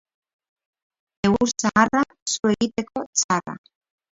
[1.29, 2.03] Egur zaharra,
[2.33, 3.59] su egiteko txarra.